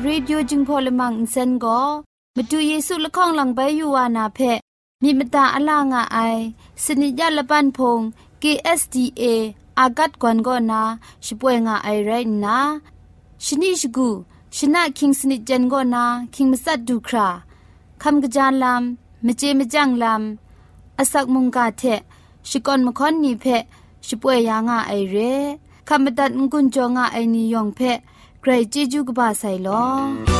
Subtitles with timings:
[0.00, 1.80] AWR Radio จึงพอลมังอินเซนก็
[2.36, 4.38] มาดูเยซูละข้องหลังใบยูวานาเพ
[5.02, 6.18] มีมตาอลางอไอ
[6.84, 8.00] สนิยาละปันพง
[8.42, 9.22] KSDA
[9.78, 10.82] อากัดกวนก็นา
[11.24, 12.10] ช่วยงาไอไร
[12.44, 12.58] นะ
[13.44, 14.08] ชนิชกู
[14.56, 17.28] ชนะคิงสนิจันก็นาคิงมัสัดดูครา
[18.02, 21.82] คำกระจานลำมเจมจังลำอาศักมุงกาเท
[22.48, 23.44] ชิกอนมคอนนีเพ
[24.06, 25.16] ช่วยยางาไอเร
[25.88, 27.80] คำบัดงกุนจงาไอนิยองเพ
[28.41, 30.38] ใครจีจูกบาไซลอ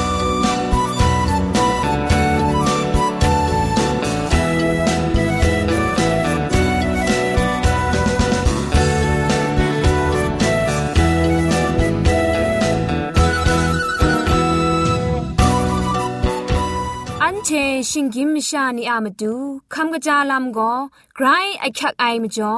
[17.47, 17.51] เช
[17.91, 19.35] ชิงกิมชานีอามาดู
[19.75, 20.73] คำกระจาลำก็
[21.17, 21.27] ไกร
[21.61, 22.55] ไอคักไอมาจ่อ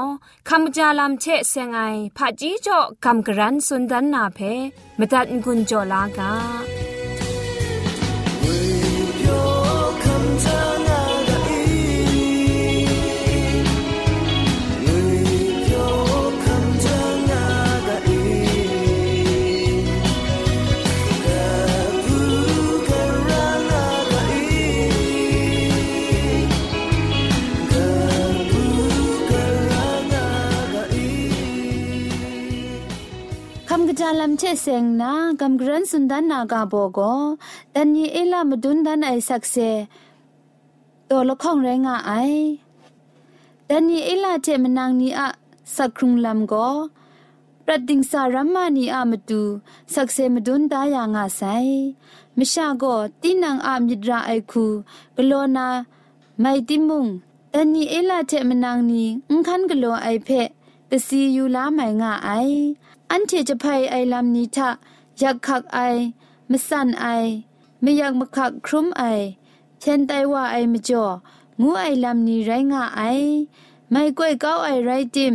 [0.48, 1.80] คำกระจาลำเชเซงไอ
[2.16, 4.38] ผาจีจ่อคำกระรันสุนดันนาเพ
[4.98, 6.32] มตัดกุญจ่อลากา
[34.60, 36.98] เซงนากัมกรันสุนดานนากาโบโก
[37.74, 39.56] ดันยีเอลามดุนดันไอสักเซ
[41.08, 42.12] ตัวละข้องแรงไอ
[43.68, 45.28] ดันยีเอลาเจมนางนีอะ
[45.76, 46.54] สักครุงลำโก
[47.64, 49.42] ประดิงสารัมานีอะมตู
[49.94, 51.42] สักเซมดุนดายางาไซ
[52.36, 52.84] มิชาโก
[53.22, 54.66] ตีนังอามิดราไอคู
[55.16, 55.68] กโลนา
[56.40, 57.06] ไมติมุง
[57.54, 60.28] ดันยีเอลาเจมนางนีอุ้งคันกโลไอเพ
[60.94, 62.30] กสียูลาไมงาไอ
[63.10, 64.68] อันเทจะภัยไอลำนี้ทะ
[65.18, 65.78] อยากขักไอ
[66.50, 67.06] มสั่นไอ
[67.80, 69.02] ไม่อยากมาขักครุ้มไอ
[69.80, 71.04] เช่นไตว่าไอมจ่อ
[71.60, 73.02] งูไอลำนี้ไรงาไอ
[73.90, 75.34] ไม่ก้อยเก้าไอไรจิม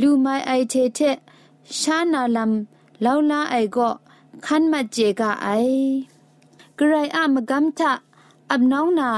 [0.00, 1.00] ลูไม่ไอเทเท
[1.80, 3.90] ชานาลำเลาลาไอก็
[4.44, 5.48] ขันมาเจกาไอ
[6.78, 7.92] กระไรอามกำทะ
[8.50, 9.10] อับน้องนา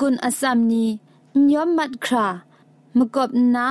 [0.00, 0.84] งุนอสัมนี
[1.52, 2.26] ยอมมัดครา
[2.96, 3.68] มกบนา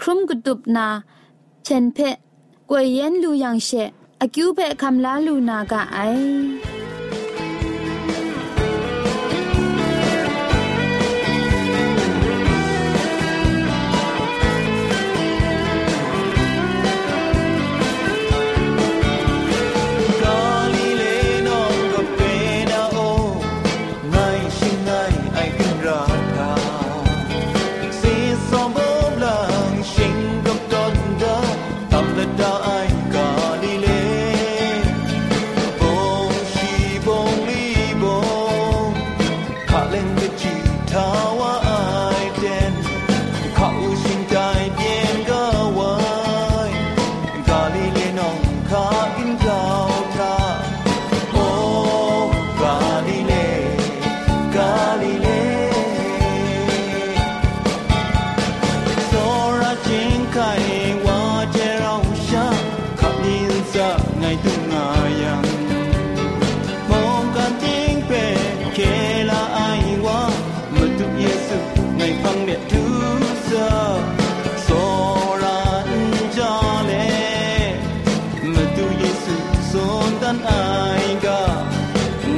[0.00, 0.86] ครุมกุตุบนา
[1.64, 1.98] เช่นเพ
[2.70, 3.70] กวยเย็นลูยังเช
[4.20, 80.66] อกิวเปคำลาลูนากะไอานอา
[81.02, 81.40] ยก็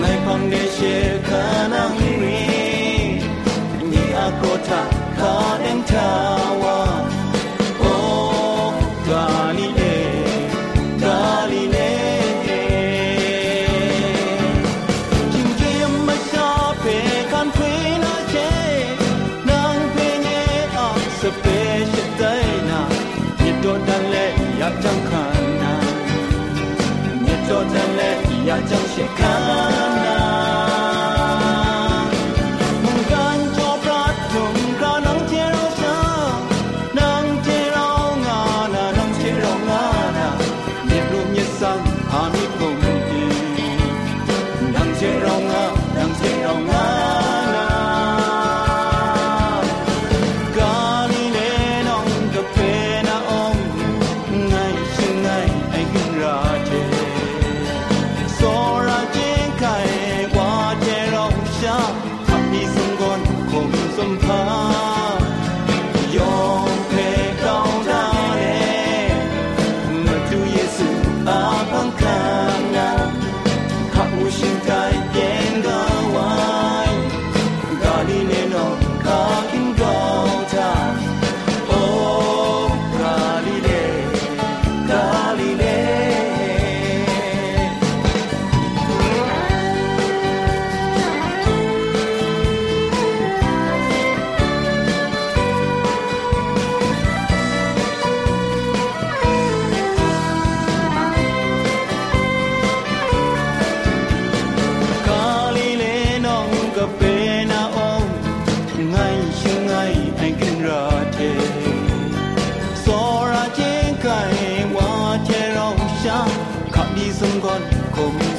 [0.01, 2.43] ในพังเดเชียคานังรี
[3.91, 4.83] มีอาโกทา
[5.19, 6.11] ขอเด้นทา
[6.65, 6.66] ว
[52.47, 52.76] open.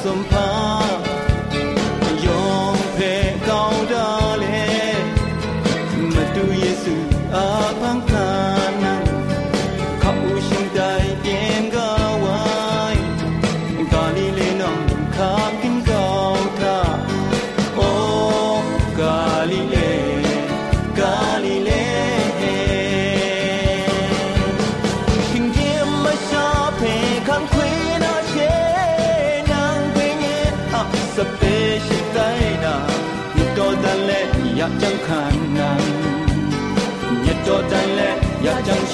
[0.08, 0.57] ตีย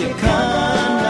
[0.02, 1.03] น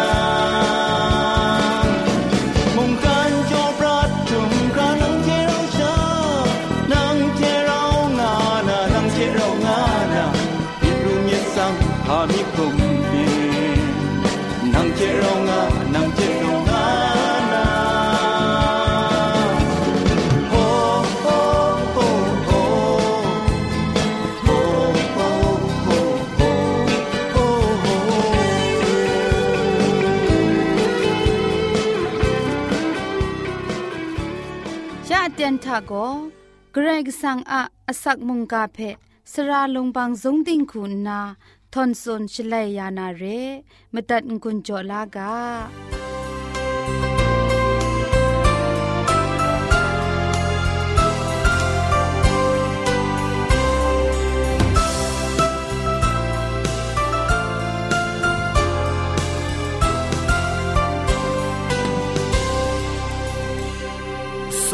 [35.79, 36.07] ะก็
[36.73, 37.63] เกรงสังอา
[38.03, 38.79] สักมุงกาเพ
[39.33, 41.21] สระลงบางสงดิ่งคุณนา
[41.73, 43.23] ทอนซนชเลยยานาเร
[43.93, 45.35] มตัดกุญจลากา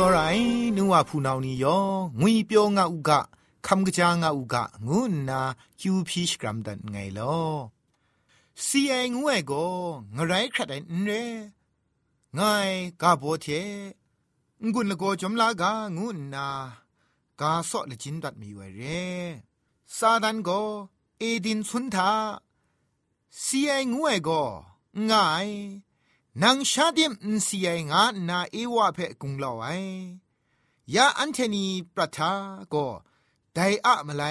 [0.02, 0.49] ောရိုင်း
[0.90, 1.78] วาพูนาวนียอ
[2.20, 3.20] งุยเปียวงาอุกะ
[3.66, 5.40] คำกะจางาอุกะงุนนา
[5.80, 7.40] คิวพีชกรัมดันไงลอ
[8.66, 9.64] ซีไองวยก็
[10.16, 11.10] งไรครัดไอนเร
[12.38, 12.70] งาย
[13.00, 13.46] กาโบเท
[14.72, 16.46] งุนละโกจอมลากางุนนา
[17.40, 18.82] กาซอละจินดัดมีไวเร
[19.96, 20.50] ซาดันโก
[21.18, 22.12] เอดินซุนทา
[23.42, 24.42] ซีไองวยก็
[25.10, 25.48] งาย
[26.42, 27.12] นางชาดิม
[27.46, 29.82] ซีไองานาเอวาเพกุงลอย
[30.94, 32.32] ยาอันเทนีปรัทา
[32.70, 32.74] โก
[33.54, 34.24] ไดอะมาไล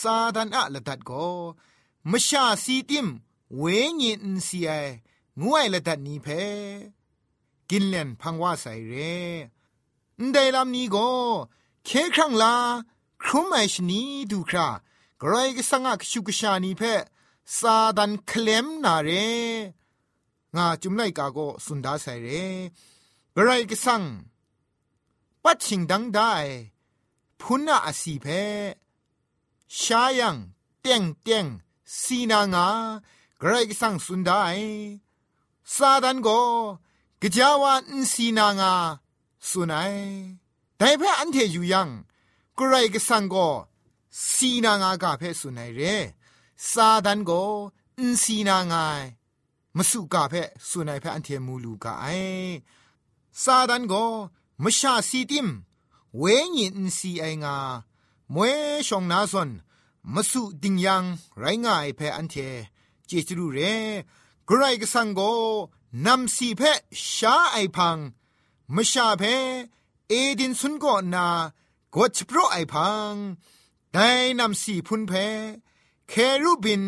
[0.00, 1.12] ซาดันอะละดัดโก
[2.10, 3.06] มชาซีติม
[3.56, 3.62] เว
[4.02, 6.26] ญินซีไงวยละดัดนี้เพ
[7.70, 8.94] กินเลนพังว่าใส่เร
[10.20, 10.96] นไดลำนี้โก
[11.84, 12.54] เคครั้งลา
[13.22, 14.68] ครุมไอชนีดูครา
[15.20, 16.82] กรายกสังกชุกชานีเพ
[17.58, 19.10] ซาดันเคลมนาเร
[20.56, 22.28] งาจุมไลกาโกสุนดาใส่เร
[23.34, 24.02] กรายกสัง
[25.48, 26.34] ปัดชิงดังได้
[27.40, 28.26] พุนนาอสีเพ
[29.80, 30.36] ชายัง
[30.80, 31.46] เตียงเตียง
[32.00, 32.66] สีนางา
[33.42, 34.42] กรกสังสุนได้
[35.74, 36.28] ซาดันโก
[37.20, 38.72] กจาวาอินสีนางา
[39.48, 39.94] สุนัย
[40.76, 41.88] แต่พระอันเทอยู่ยัง
[42.58, 43.36] กรกสังโก
[44.32, 45.80] สีนางากาเพสุนัยเร
[46.70, 47.30] ซาดันโก
[47.98, 48.84] อินสีนางา
[49.76, 50.34] มสุกาเพ
[50.68, 52.06] สุนัยเพอันเทมูลูกาไอ
[53.42, 53.94] ซาดันโก
[54.62, 55.48] มชาสีติม
[56.18, 56.24] เว
[56.56, 57.56] ญินสีไองา
[58.34, 58.54] มวย
[58.88, 59.50] ชองนาซอน
[60.14, 61.04] มสุดิงยัง
[61.38, 62.34] ไรง่ายเพออันเท
[63.06, 63.58] เจจรูเร
[64.48, 65.20] กรกสังโก
[66.06, 66.62] นำสีเพ
[67.14, 67.98] ชาไอพัง
[68.74, 69.22] มชาเพ
[70.08, 70.84] เอดินสุนโก
[71.14, 71.26] นา
[71.94, 73.12] กดโปรไอพัง
[73.92, 74.08] ได้
[74.38, 75.12] นำสีพุนเพ
[76.08, 76.84] เครูบิน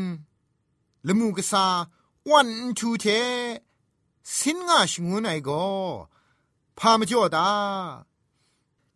[1.06, 1.66] ละมูกษา
[2.30, 2.48] วัน
[2.78, 3.06] ทูเท
[4.36, 5.50] สินงาชงูไอโก
[6.78, 7.50] พามจ่อดา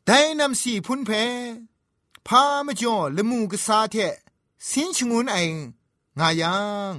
[0.06, 0.10] ได
[0.40, 1.10] นำสีพุนเพ
[2.26, 3.96] พามจ่อละมูกษาเท
[4.68, 5.36] สินชงูไอ
[6.18, 6.58] งายั
[6.90, 6.94] ง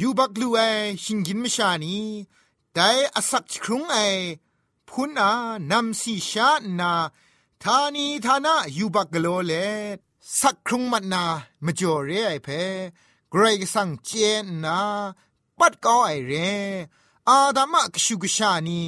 [0.00, 0.60] ยูบักลูไอ
[1.02, 1.96] ชิงกินมชานี
[2.74, 2.78] ได
[3.16, 3.96] อสักครุงไอ
[4.88, 5.32] พุนอา
[5.70, 6.92] นำสีชานา
[7.62, 9.52] ทานีทานะยูบักกโลเล
[10.40, 11.24] สักครุงมัดนา
[11.64, 12.48] มจ่อเรไอเพ
[13.32, 14.10] กรกสังเจ
[14.44, 14.78] นนา
[15.58, 16.32] ปัดก็ไอเร
[17.28, 18.80] อาดามะกชุกชานี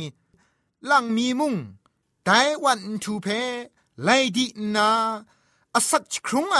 [0.90, 1.54] ลังมีมุง
[2.24, 2.30] ได
[2.64, 3.26] วันทูเพ
[4.02, 4.90] ไลดีนา
[5.74, 6.58] อสักครุงไอ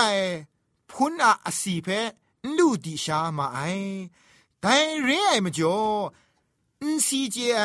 [0.90, 1.88] พุนอาอสีเพ
[2.56, 3.58] ลูดีชามาไอ
[4.60, 5.80] แต่เรไอมจ่อ
[6.80, 7.60] อินซีเจไอ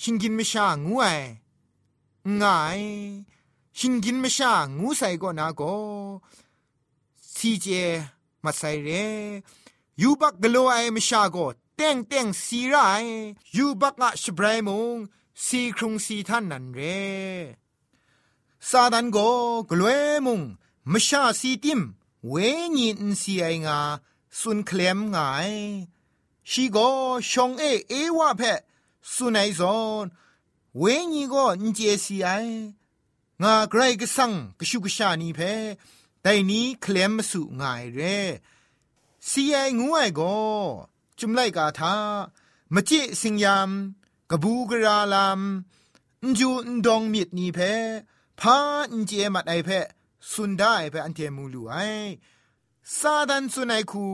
[0.00, 1.06] ชิงกินไม่ชางูไอ
[2.40, 2.82] ง่าย
[3.78, 5.62] ชิงกินไม่ชางูใส่ก็นาโก
[7.34, 7.66] ซีเจ
[8.44, 8.88] มาใส่เร
[10.00, 11.36] ยูบักกลัวไอไม่ชาโก
[11.76, 12.76] เต้งเต้งสีไร
[13.56, 14.96] ยูบักอะชบรายมง
[15.46, 16.80] สีครุงสีท่านนั่นเร
[18.68, 19.18] ซาดันโก
[19.70, 19.90] กลัว
[20.26, 20.40] มง
[20.88, 21.80] ไม่ชาสีติม
[22.28, 22.34] เว
[22.78, 23.78] ญินสีไองา
[24.38, 25.52] สุนเคลมง่าย
[26.50, 26.76] ชีโก
[27.30, 28.42] ชงเอเอวะเพ
[29.12, 30.06] สุนัยซอน
[30.78, 32.28] เวญีก็อินเจสีไอ
[33.42, 35.40] งาไกรก็สังกชุกชานีเพ
[36.22, 38.00] แต่นี้เคลมสุง่ายเร
[39.28, 40.20] สีไองูไอโก
[41.18, 41.94] จุมไลกาทา
[42.74, 43.70] มจิสิงยาม
[44.30, 45.40] กบูกราลาม
[46.38, 47.58] จูนดองมิดนีเพ
[48.40, 48.56] พา
[48.92, 49.70] อินเจมัดไอเพ
[50.30, 51.74] สุนได้เพอันเทมูลูไอ
[52.98, 54.06] ซาดันสุนัยคู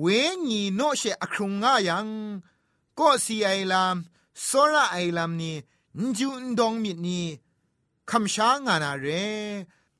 [0.00, 0.06] เว
[0.48, 2.08] ญีโนเชอครุงงายัง
[2.98, 3.96] ก็สีไอลาม
[4.44, 5.56] โซระไอลามนี่
[6.18, 7.20] จูนดองมิดนี
[8.10, 9.06] คำช้างานาเร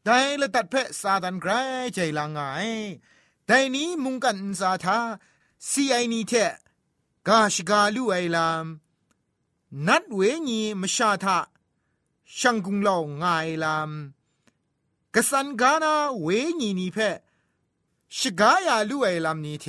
[0.04, 1.50] แต่ละตัดเพะซาดันไกร
[1.94, 2.40] ใจลางไง
[3.46, 4.98] แต่นี้มุงกันซาทา
[5.68, 6.32] สีไอนี่เท
[7.28, 8.66] กาชกาลูไอลาม
[9.87, 11.38] นัดเวญีมชาทา
[12.38, 13.90] ช่างกุงเล่าง่ายลาม
[15.14, 16.28] กสันกานาเว
[16.60, 16.98] ญีนี่เพ
[18.16, 19.66] ชกายาลู่ไอลามนี่เท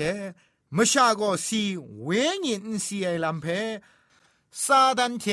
[0.75, 1.63] มชาโกสี
[2.03, 2.09] เว
[2.45, 3.45] ญีนสีไอลามเพ
[4.63, 5.25] ซาดันเท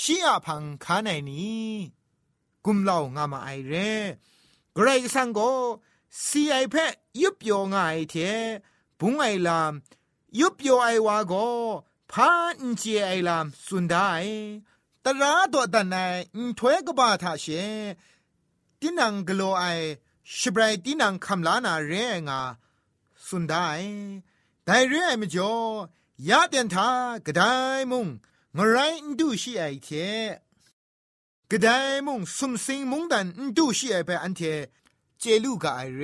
[0.00, 1.72] ชียพังคาไนนี้
[2.64, 3.92] กุมเล่างามาไอเร่
[4.76, 5.38] กรกสังโก
[6.26, 6.74] สีไอเพ
[7.22, 7.80] ยุบโยงไอ
[8.10, 8.14] เท
[8.98, 9.72] บุงไอลาม
[10.40, 11.34] ยุบโยไอวาโก
[12.18, 14.10] พานเจไอลามสุนได้
[15.04, 15.96] ตราตัวตันไอ
[16.58, 17.46] ถวยกบาทาเช
[18.80, 19.64] ตินังกโลไอ
[20.36, 21.92] ชิบไรตินังคำลานาเร
[22.28, 22.40] งา
[23.26, 23.68] สุนได้
[24.64, 25.52] แต่เรื่องไอมจอ
[26.28, 26.88] ยาเตียนทา
[27.26, 27.42] กระได
[27.90, 28.06] มุง
[28.56, 28.76] งไร
[29.18, 29.88] ดูชีไอเท
[31.50, 31.68] กระได
[32.06, 34.40] มุงสุมสิงมุงดันดูชีไอไปอันเท
[35.18, 36.02] เจลูกไอเร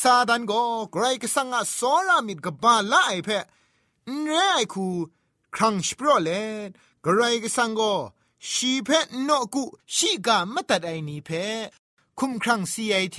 [0.00, 0.52] ซาดันโก
[0.92, 3.55] ไกรกสังอาสอรามิดกบาลาไอเพน
[4.08, 4.86] เรไอคู
[5.54, 6.30] ครังสปรเล
[7.02, 7.80] ไกระไรก็สังโก
[8.50, 8.88] ชีเพ
[9.28, 11.30] นอกุชีกามตัดไอนีเพ
[12.18, 13.18] คุมครั้งซีไอเท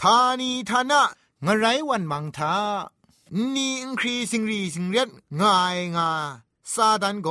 [0.00, 1.02] ทานีทานะ
[1.44, 2.56] งไรวันมังทา
[3.54, 5.08] นี่อินครีสิงรีสิงเรียด
[5.40, 6.10] ง่ายงา
[6.72, 7.28] ซาดันโก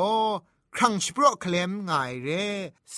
[0.76, 2.30] ครั้งสปรเคลมง่ายเร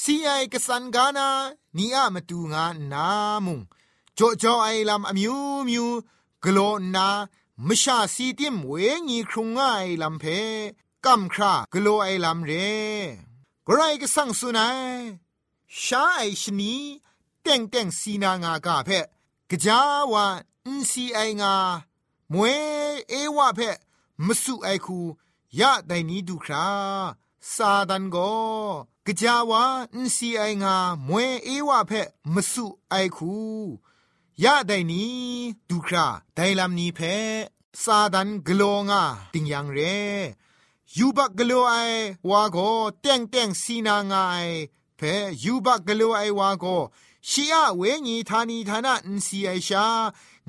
[0.02, 1.30] ซีไอกสันกานา
[1.78, 3.08] นี่อะมาตูงานา
[3.46, 3.60] มุง
[4.18, 5.36] จ่อจ่อไอลำอมิว
[5.70, 5.86] มิว
[6.44, 6.60] กโล
[6.96, 7.08] นา
[7.68, 8.74] มชาสีติมเว
[9.08, 10.26] งีครุงง่ายลำเพ
[11.06, 12.52] กัมครากโลไอลำเร
[13.68, 14.68] กไรก็สั่งสุนั
[15.00, 15.04] ย
[15.84, 16.74] ชาไอชนี
[17.42, 18.90] เต่งเต่งสีนางากาเพ
[19.50, 19.80] กะจา
[20.12, 20.26] วา
[20.66, 21.54] อินซีไองา
[22.34, 23.60] มวยเอวะเพ
[24.26, 25.00] มสุไอคู
[25.60, 26.68] ยะไดนี้ดูครา
[27.54, 28.18] ซาดันโก
[29.06, 29.64] กะจาวา
[29.96, 30.76] อินซีไองา
[31.08, 31.92] มวยเอวะเพ
[32.34, 33.34] มสุไอคู
[34.44, 35.14] ยะไดนี้
[35.70, 37.00] ดูคราไดลำนี้เพ
[37.84, 39.80] ซาดันกโลงาติงยังเร
[40.98, 41.76] ยูบักกโลไอ
[42.30, 42.58] วาโก
[43.02, 44.18] เต่งเต่งสีนางไอ
[44.98, 45.02] เพ
[45.44, 46.66] ยูบักกโลไอวาโก
[47.30, 49.88] ชียเวญีธานีธานะอินซีไอชา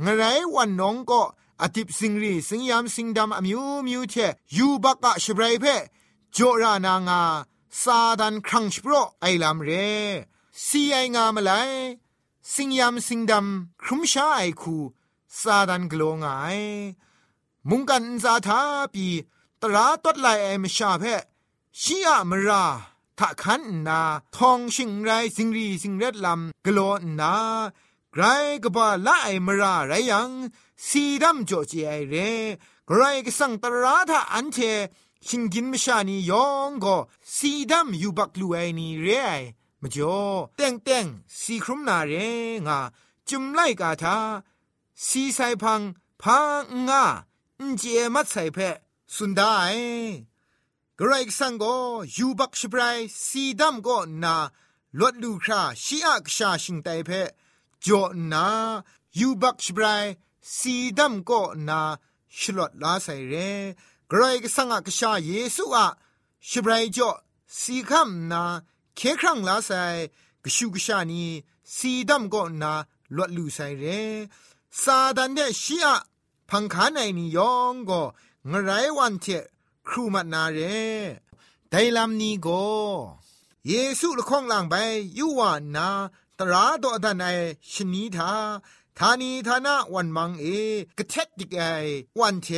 [0.05, 0.23] งไร
[0.55, 1.23] วันน้องก็
[1.63, 4.15] อติปสิงรีสิงยามสิงดำอมิวมิวเท
[4.57, 5.65] ยูบักกะชบรายเพ
[6.37, 7.23] จรานางา
[7.83, 9.71] ซาดันครังชโปรไอลาเร
[10.65, 11.53] ซีไองามไล
[12.55, 14.77] สิงยามสิงดำครุมชาไอคู
[15.41, 16.31] ซาดันกลงไอ
[17.69, 18.61] มุงกันซาทา
[18.95, 19.07] ปี
[19.63, 21.05] ตราตดไลไอมชาเพ
[21.81, 22.65] ชียมรา
[23.19, 24.01] ถ้าขันนา
[24.37, 26.79] ทองชิงไรสิงรีสิงเร็ดลำกโล
[27.21, 27.35] นา
[28.13, 28.23] ไกร
[28.63, 30.31] กบาละไอมราไรยัง
[30.87, 32.15] สีดำจ่อจีไอเร
[32.87, 34.59] ไกรก็สังตราถ้าอันเท
[35.27, 36.97] ชิงกินมชานียองก็
[37.37, 39.31] สีดำอยู่บักลูไอนีเรไอ
[39.81, 40.19] มจ่อ
[40.57, 41.07] เต็งเต็ง
[41.41, 42.13] สีครุมนาเร
[42.67, 42.79] งา
[43.29, 44.17] จุมไลกาทา
[45.07, 45.81] สีไซพัง
[46.23, 47.05] พังงา
[47.61, 47.83] อินเจ
[48.15, 48.59] มัดไซเพ
[49.15, 49.57] สุนได้
[50.99, 51.65] กรกสังโก
[52.17, 54.37] ยูบักชบรายสีดำก็นา
[54.99, 57.11] ลวดลูคราชีอักชาชิงไตเพ
[57.85, 58.03] จอ
[58.33, 58.47] นา
[59.19, 60.05] ยูบักชบราย
[60.57, 61.81] สีดำก็นา
[62.39, 63.35] ชลดลาใส่เร
[64.11, 65.87] กรกสังอักชาเยซูอะ
[66.49, 67.11] ชบรายจอ
[67.59, 68.43] สีคำนา
[68.97, 69.71] เคครั้งลาไซ
[70.45, 71.25] กชูกชานี
[71.77, 72.73] สีดำก็นา
[73.17, 73.85] ลวดลูไซเร
[74.83, 75.97] ซาดันเดชีอะ
[76.51, 78.03] พังคาในนิยองก็
[78.51, 79.27] งไรวันเท
[79.89, 80.59] ครูมานาเร
[81.71, 82.67] ไดลำนี้ก็
[83.69, 84.75] เยซูละข้องหลังไป
[85.19, 85.89] ยูวานา
[86.39, 87.27] ตราดอดันไอ
[87.73, 88.33] ชนีทา
[88.99, 90.47] ทานีทานาวันมังเอ
[90.99, 91.63] กระเทดดิกไอ
[92.19, 92.49] วันเท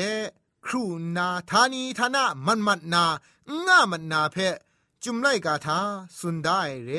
[0.67, 0.83] ครู
[1.17, 3.05] นาทานีทานามันมันนา
[3.67, 4.37] ง่ามันนาเพ
[5.03, 5.81] จุมไลกาทา
[6.19, 6.91] สุนได้เร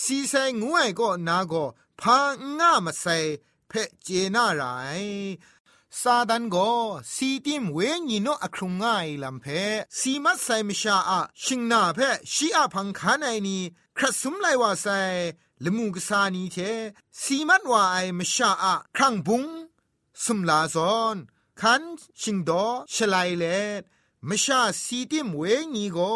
[0.00, 1.64] สีใส่งวยก็นาก็
[2.00, 2.18] พา
[2.58, 3.16] ง่ามาใส่
[3.68, 4.62] เพเจนาไร
[6.00, 6.72] ซาดันก็
[7.14, 7.78] สีติมเว
[8.08, 9.46] ญีโนอครุงง่ายลำเพ
[9.98, 11.98] สีมัดใส่มชาอะชิงนาเพ
[12.32, 13.58] ชีอาพังคานไอนี
[13.96, 14.86] ครัสุมไลว่าใส
[15.64, 16.56] ลมูกษานีเท
[17.22, 19.44] สีมัดว่าไอมชาอะครั้งบุง
[20.24, 21.16] สุมลาซอน
[21.60, 21.82] คัน
[22.20, 23.44] ชิงดอชลายเล
[24.28, 25.42] มชาสีติมเว
[25.74, 26.14] ญีก็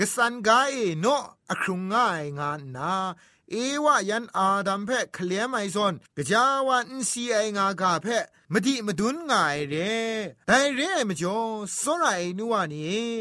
[0.00, 1.06] กสันกาเอโน
[1.50, 2.94] อครุงง่ายงานนา
[3.50, 3.54] เอ
[3.84, 9.74] วะยันอาดัมเพะเคลียไมซอนกะจาวันซีไองากาเพะมดิมดุนง่ายเร
[10.46, 11.38] แต่เรมจ่อ
[11.80, 13.14] สรายนัวนี่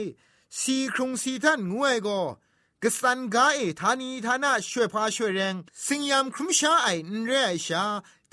[0.59, 2.21] สีครุงสีท่านงวยก็
[2.83, 5.55] กสันกาเอทานีทานะช่วยพาช่วยแรง
[5.85, 7.31] สิงยามครุมชาไอนเร
[7.65, 7.83] ชา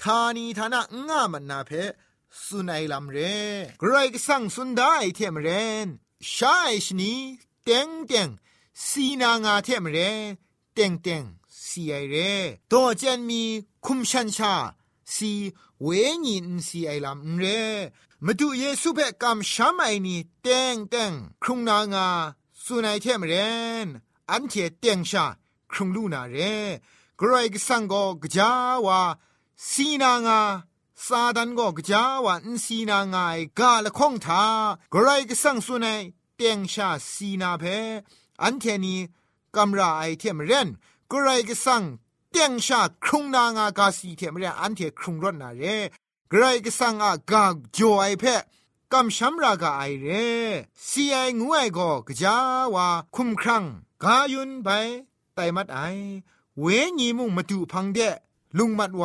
[0.02, 1.70] ทานีทานะง่ามันนาเพ
[2.44, 3.18] สุนัยลำเร
[3.82, 5.48] กรกสังสุนได้เทมเร
[5.86, 5.88] น
[6.34, 7.14] ชาไอชนี
[7.68, 8.28] เต็งเต็ง
[8.86, 9.98] สีนางาเทมเร
[10.74, 11.24] เต็งเต็ง
[11.66, 12.16] สีไอเร
[12.72, 13.42] ตัวเจนมี
[13.84, 14.54] คุมชันชา
[15.14, 15.32] สี
[15.82, 15.88] เว
[16.26, 17.44] ญินสีไอลำเร
[18.24, 21.12] มาดูเยซูเปกำช้ำไอนี่เต็งเต็ง
[21.42, 22.08] ครุงนางา
[22.62, 23.34] สุนัยเทมเร
[23.84, 23.88] น
[24.30, 25.24] อันเทเต็งชา
[25.72, 26.36] ครุงลูนาเร
[27.20, 28.50] กรอยกสังกกจา
[28.86, 29.00] วา
[29.70, 30.40] สีนางา
[31.06, 34.44] ซาดันก็กจาวันสีนางายกาละคงทา
[34.92, 36.02] กรายกสังสุนัย
[36.36, 37.64] เตียงชาสีนาเพ
[38.42, 38.96] อันเทนี
[39.56, 40.68] กำราไอเทมเรน
[41.10, 41.82] กรายก็สั่ง
[42.30, 45.62] เตียงชาครุงนางากาสีเทมเรนอันเทครุงรถนาเร
[46.32, 47.44] กรายก็สั่งอากา
[47.76, 48.24] จอไอเพ
[48.92, 50.08] กำช้ำรากาไอเร
[50.88, 52.36] สีไองวยก็กจา
[52.74, 53.64] วาคุมครัง
[54.02, 54.68] กายุนไป
[55.34, 55.80] ไตมัดไอ
[56.60, 56.64] เว
[56.98, 57.98] ญีมุงมาดูพังเด
[58.58, 59.04] ลุงมัดไหว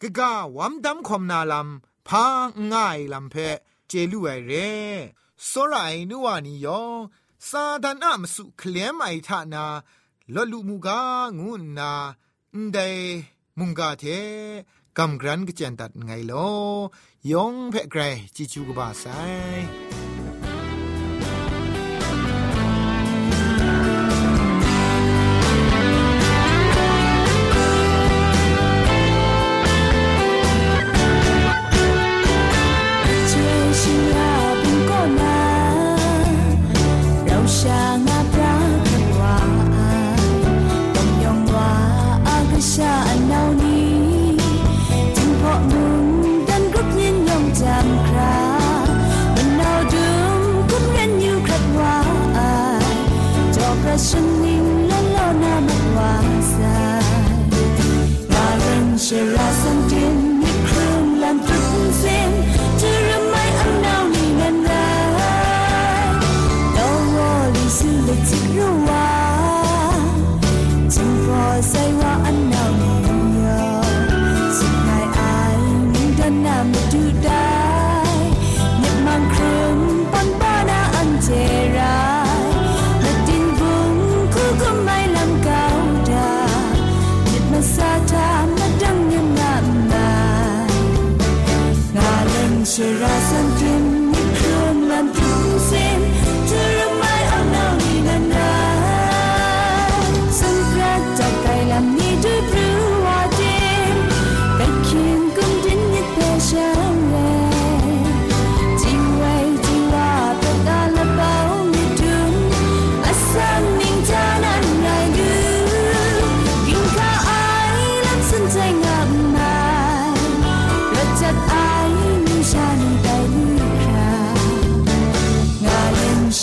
[0.00, 1.68] กะกาวัมดัมคอมนาลัม
[2.08, 2.24] พา
[2.72, 3.36] ง่ายลำเพ
[3.88, 4.52] เจลูไอเร
[5.50, 7.00] สรายนัวนิยอง
[7.48, 9.64] ซาดานอะมสุเคลมไอทานา
[10.34, 11.00] ลลุมูกา
[11.38, 11.92] งุนา
[12.54, 12.78] อันเด
[13.58, 14.04] มุงกาเท
[14.98, 16.32] กำกรันกเจนตัดไงโล
[17.30, 18.02] ยองเพ่ไกร
[18.34, 19.04] จิจูกบาไซ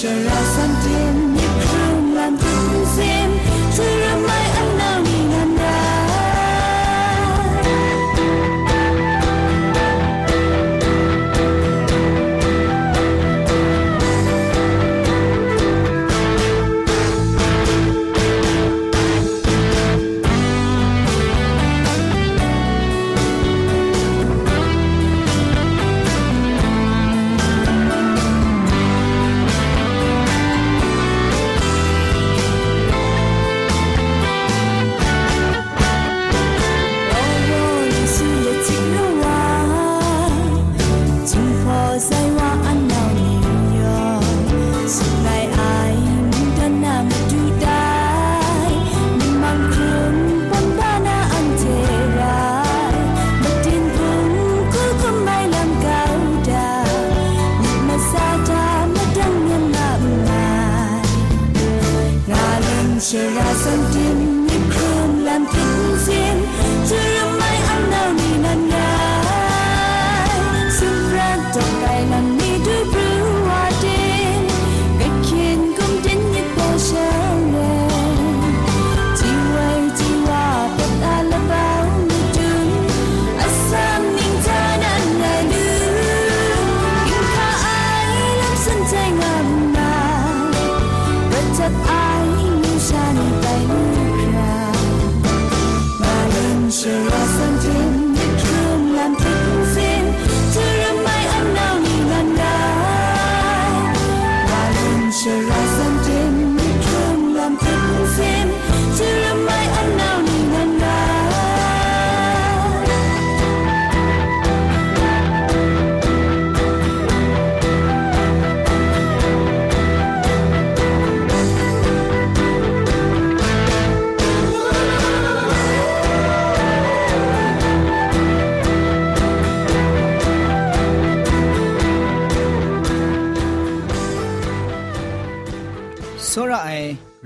[0.06, 0.45] surround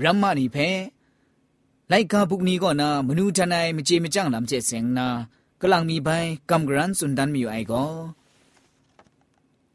[0.03, 0.69] ရမ္မနီဖဲ
[1.91, 5.07] လိုက်ကပုကနီကောနာမနူတနိုင်မကြေမကြန့်လမ်ကျဲစင်နာ
[5.61, 7.93] ကလန်မီပိုင်ကမ်ဂရန်စွန်ဒန်မီအိုင်ကော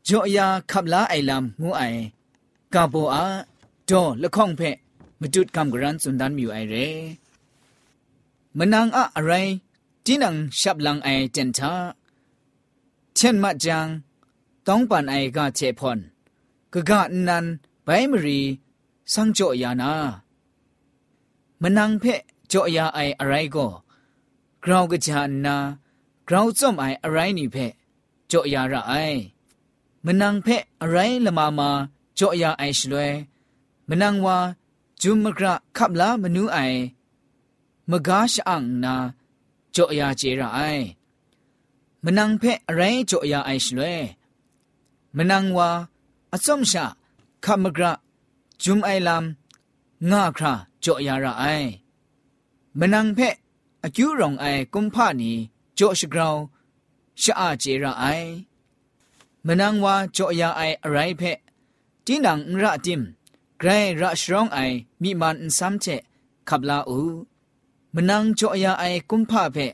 [0.06, 2.00] ဂျိုအယာခပ်လာအိုင်လမ်ငူအိုင်
[2.74, 3.24] ကဘောအာ
[3.88, 4.70] ဒေါ်လခေါင်ဖဲ
[5.20, 6.86] မတုတ်ကမ်ဂရန်စွန်ဒန်မီအိုင်ရဲ
[8.58, 9.54] မနန်းအအရိုင်း
[10.04, 11.72] တင်းနန်ရှပ်လန်အိုင်တန်တာ
[13.14, 13.86] เช่นมะจัง
[14.66, 15.98] ต้องปันไอกาเชพอน
[16.72, 17.44] กะกะนัน
[17.84, 18.40] ไบมรี
[19.14, 19.92] สังโจยานา
[21.62, 23.66] มนังเพะโจยาไออะไรก็
[24.64, 25.56] กราวกะจานนา
[26.28, 27.72] กราวจอมไออะไรนี่เพะ
[28.28, 28.94] โจยาระไอ
[30.04, 31.70] มนังเพะอะไรละมามา
[32.16, 33.10] โจยาไอชลวย
[33.88, 34.36] มนังวา
[35.00, 36.58] จุมมกระขับลามนูไอ
[37.90, 38.94] มกาชอังนา
[39.72, 40.60] โจยาเจระไอ
[42.04, 43.98] มนังเพะอะไรโจยาไอชลวย
[45.16, 45.68] มนังวา
[46.32, 46.84] อสมชา
[47.44, 47.92] ขับมกระ
[48.62, 50.52] จุมไอลำงาครา
[50.84, 51.44] จ่อยาระไอ
[52.78, 53.34] มนังเพะ
[53.84, 55.32] อคิวรองไอกุมพานี
[55.78, 56.36] จ่อชกราว
[57.22, 58.04] ชะอาเจระไอ
[59.46, 61.38] มนังวาจ่อยาไออะไรเพะ
[62.06, 63.00] จีนังระติม
[63.58, 63.68] ไกร
[64.00, 64.58] ระชรองไอ
[65.02, 65.86] มีมันซ้ำเจ
[66.48, 67.00] ขับลาอู
[67.94, 69.72] มนังจ่อยาไอกุมพาเพะ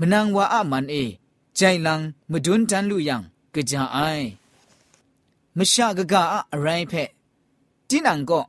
[0.00, 0.96] มนังวาอามันเอ
[1.56, 2.00] ใจลัง
[2.30, 3.22] มดุนจันลุยัง
[3.54, 3.98] กะจาไอ
[5.56, 7.10] มชากะกะอะไรเพะ
[7.91, 8.43] တိနံကော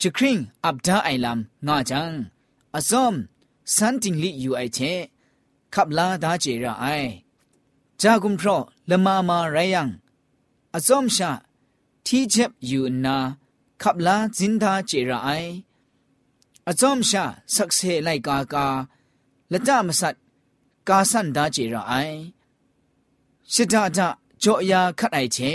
[0.00, 2.02] ချခရင်အပ်ဒါအိုင်လမ်ငါချံ
[2.76, 3.12] အစုံ
[3.74, 4.92] စန်တင်လီယူအိုက်ချေ
[5.74, 7.10] ခပ်လာဒါကျေရအိုင်
[8.00, 8.48] ဂျာဂုံဖရ
[8.90, 9.82] လမမာရယံ
[10.76, 11.30] အစုံရှာ
[12.06, 13.16] တီချက်ယူနာ
[13.82, 15.52] ခပ်လာဇင်ဒါကျေရအိုင်
[16.68, 18.66] အစုံရှာဆက်ဆေလိုက်ကာကာ
[19.52, 20.16] လက်တမဆတ်
[20.88, 22.18] ကာဆန်ဒါကျေရအိုင်
[23.52, 24.08] ရှစ်ဒါဒါ
[24.42, 25.52] ကြောအရာခတ်အိုက်ချေ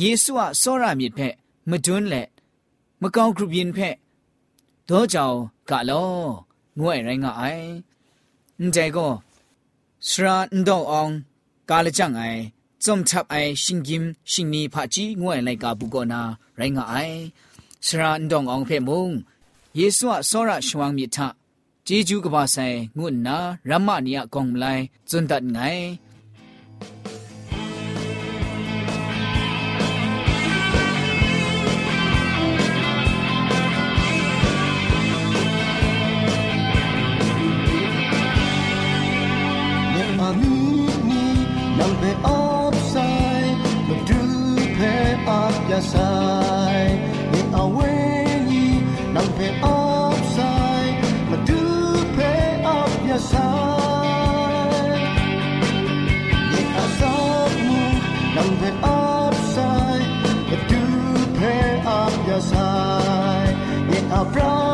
[0.00, 1.34] ယေရှုအစောရမြစ်ဖက်
[1.68, 2.28] မတွန်းလက်
[3.02, 3.96] မကောင်းခုပြင်းဖက်
[4.88, 5.36] တော့ကြောင်
[5.70, 6.10] ကလော
[6.78, 7.66] ငွဲ့ရိုင်းကအိုင်
[8.58, 9.12] အန်တဲကို
[10.08, 11.12] စရာန်တော့အောင်
[11.70, 12.40] ကာလကြံအိုင်
[12.84, 16.20] ဇုံချပ်အိုင်ရှင်ကင်ရှင်နီဖာကြီးငွဲ့လိုက်ကဘူကောနာ
[16.58, 17.18] ရိုင်းကအိုင်
[17.86, 19.04] စရာန်တော့အောင်ဖဲမုံ
[19.78, 21.18] ယေဆုအစောရရှောင်းမြစ်ထ
[21.86, 25.84] ဂျေဂျူးကပါဆိုင်ငုနာရမနီယကောင်းမလိုက်ဇွန်ဒတ်ငိုင်
[41.80, 43.56] man blir av sig
[43.88, 45.82] Men du per att jag
[47.54, 48.82] aweni
[49.14, 51.60] Man blir av sig Men du
[52.16, 53.38] per att jag sig
[56.52, 57.82] Min azabmu
[58.34, 58.48] Man
[59.54, 60.00] sai,
[64.18, 64.69] av sig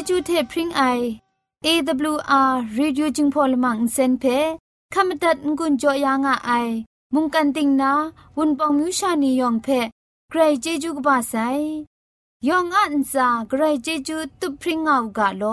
[0.00, 0.82] จจูเทพริงไอ
[1.66, 4.24] AWR Reducing Polymer เซนเพ
[4.94, 6.68] ขมตัดงุนจอยางอ้าย
[7.14, 7.92] มุงกันติงนา
[8.36, 9.66] วุนปองมิวชานียองเพ
[10.30, 11.34] ใครเจจูกบาไซ
[12.48, 15.44] ยองอันซาใครเจจูตุพริงเอากาโล